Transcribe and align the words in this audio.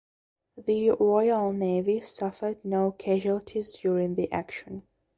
The 0.57 0.89
Royal 0.99 1.53
Navy 1.53 2.01
suffered 2.01 2.65
no 2.65 2.91
casualties 2.91 3.73
during 3.73 4.15
the 4.15 4.31
action. 4.31 4.81